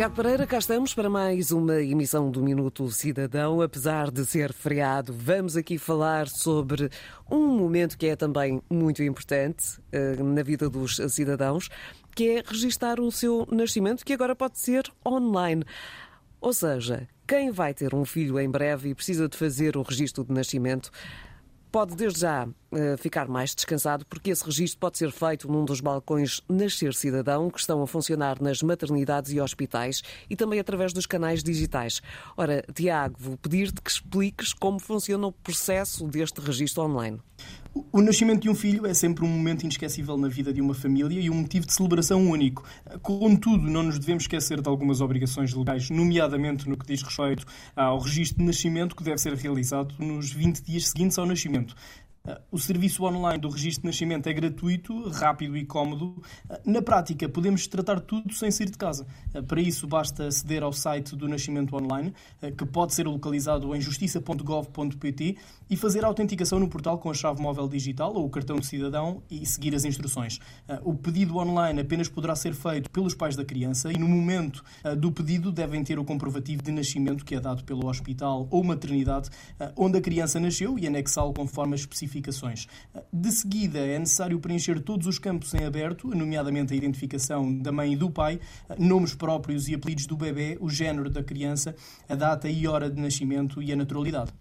[0.00, 3.60] Tiago Pereira, cá estamos para mais uma emissão do Minuto Cidadão.
[3.60, 6.88] Apesar de ser feriado, vamos aqui falar sobre
[7.30, 11.68] um momento que é também muito importante uh, na vida dos cidadãos,
[12.16, 15.64] que é registar o seu nascimento, que agora pode ser online.
[16.40, 20.24] Ou seja, quem vai ter um filho em breve e precisa de fazer o registro
[20.24, 20.90] de nascimento,
[21.70, 22.48] pode desde já
[22.98, 27.58] ficar mais descansado, porque esse registro pode ser feito num dos balcões Nascer Cidadão, que
[27.58, 32.00] estão a funcionar nas maternidades e hospitais e também através dos canais digitais.
[32.36, 37.20] Ora, Tiago, vou pedir-te que expliques como funciona o processo deste registro online.
[37.92, 41.20] O nascimento de um filho é sempre um momento inesquecível na vida de uma família
[41.20, 42.64] e um motivo de celebração único.
[43.00, 48.00] Contudo, não nos devemos esquecer de algumas obrigações legais, nomeadamente no que diz respeito ao
[48.00, 51.76] registro de nascimento que deve ser realizado nos 20 dias seguintes ao nascimento.
[52.50, 56.22] O serviço online do registro de nascimento é gratuito, rápido e cómodo.
[56.66, 59.06] Na prática, podemos tratar tudo sem sair de casa.
[59.48, 62.12] Para isso, basta aceder ao site do Nascimento Online,
[62.58, 65.36] que pode ser localizado em justiça.gov.pt
[65.70, 68.66] e fazer a autenticação no portal com a chave móvel digital ou o cartão de
[68.66, 70.38] cidadão e seguir as instruções.
[70.82, 74.62] O pedido online apenas poderá ser feito pelos pais da criança e, no momento
[74.98, 79.30] do pedido, devem ter o comprovativo de nascimento que é dado pelo hospital ou maternidade
[79.74, 82.66] onde a criança nasceu e anexá-lo conforme as especificações
[83.12, 87.92] de seguida, é necessário preencher todos os campos em aberto, nomeadamente a identificação da mãe
[87.92, 88.40] e do pai,
[88.78, 91.74] nomes próprios e apelidos do bebê, o género da criança,
[92.08, 94.32] a data e hora de nascimento e a naturalidade.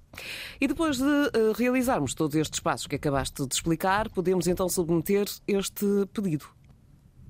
[0.60, 5.28] E depois de uh, realizarmos todos estes passos que acabaste de explicar, podemos então submeter
[5.48, 6.59] este pedido.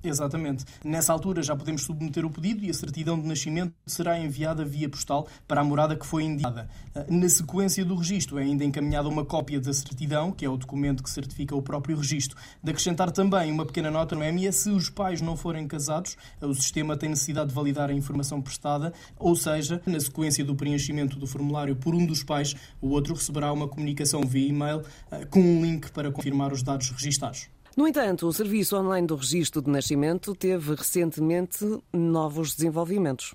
[0.04, 0.64] Exatamente.
[0.84, 4.88] Nessa altura já podemos submeter o pedido e a certidão de nascimento será enviada via
[4.88, 6.70] postal para a morada que foi indicada.
[6.96, 10.56] Ah, na sequência do registro é ainda encaminhada uma cópia da certidão, que é o
[10.56, 12.38] documento que certifica o próprio registro.
[12.64, 16.54] De acrescentar também uma pequena nota no ME, se os pais não forem casados, o
[16.54, 21.28] sistema tem necessidade de validar a informação prestada, ou seja, na sequência do preenchimento do
[21.28, 25.62] formulário por um dos pais, o outro receberá uma comunicação via e-mail ah, com um
[25.62, 27.50] link para confirmar os dados registados.
[27.80, 31.64] No entanto, o serviço online do registro de nascimento teve recentemente
[31.94, 33.34] novos desenvolvimentos.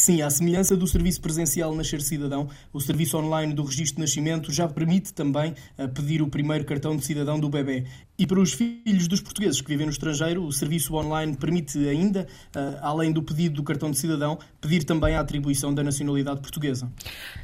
[0.00, 4.50] Sim, à semelhança do serviço presencial Nascer Cidadão, o serviço online do registro de nascimento
[4.50, 7.84] já permite também eh, pedir o primeiro cartão de cidadão do bebê.
[8.18, 12.26] E para os filhos dos portugueses que vivem no estrangeiro, o serviço online permite ainda,
[12.56, 16.90] eh, além do pedido do cartão de cidadão, pedir também a atribuição da nacionalidade portuguesa.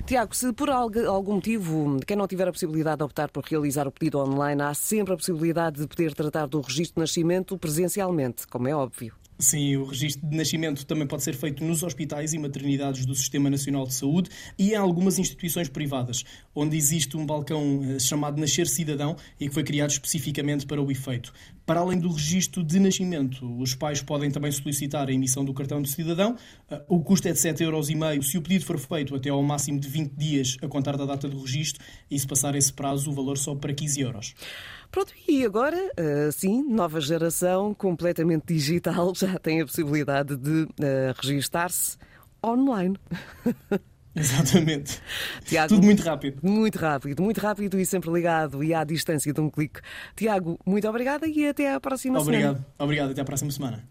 [0.06, 3.92] Tiago, se por algum motivo quem não tiver a possibilidade de optar por realizar o
[3.92, 8.66] pedido online, há sempre a possibilidade de poder tratar do registro de nascimento presencialmente, como
[8.66, 9.12] é óbvio.
[9.38, 13.50] Sim, o registro de nascimento também pode ser feito nos hospitais e maternidades do Sistema
[13.50, 16.24] Nacional de Saúde e em algumas instituições privadas,
[16.54, 20.90] onde existe um balcão eh, chamado Nascer Cidadão e que foi criado especificamente para o
[20.90, 21.34] efeito.
[21.66, 25.82] Para além do registro de nascimento, os pais podem também solicitar a emissão do cartão
[25.82, 26.34] de cidadão.
[26.70, 29.78] Eh, o custo é de 7,5 euros se o pedido for feito até ao máximo
[29.78, 33.12] de 20 dias a contar da data do registro e se passar esse prazo o
[33.12, 34.34] valor sobe para 15 euros.
[34.96, 41.14] Pronto, e agora, eh, sim, nova geração, completamente digital, já tem a possibilidade de uh,
[41.20, 41.98] registar-se
[42.42, 42.96] online.
[44.16, 44.98] Exatamente.
[45.44, 46.38] Tiago, Tudo muito rápido.
[46.42, 49.82] Muito rápido, muito rápido e sempre ligado e à distância de um clique.
[50.16, 52.54] Tiago, muito obrigada e até à próxima Obrigado.
[52.54, 52.66] semana.
[52.78, 53.86] Obrigado, até à próxima semana.